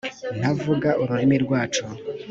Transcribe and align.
ntavuga 0.39 0.89
ururimi 1.01 1.37
rwacu 1.43 1.83